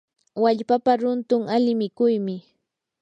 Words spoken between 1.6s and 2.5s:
mikuymi.